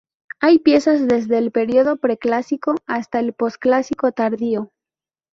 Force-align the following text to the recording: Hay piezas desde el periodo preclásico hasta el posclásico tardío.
Hay 0.39 0.57
piezas 0.57 1.07
desde 1.07 1.37
el 1.37 1.51
periodo 1.51 1.97
preclásico 1.97 2.73
hasta 2.87 3.19
el 3.19 3.33
posclásico 3.33 4.11
tardío. 4.11 4.71